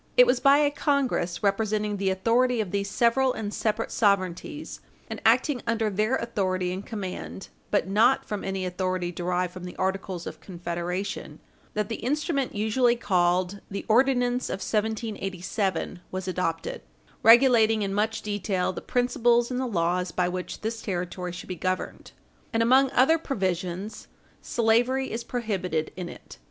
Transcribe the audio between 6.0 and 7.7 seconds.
authority and command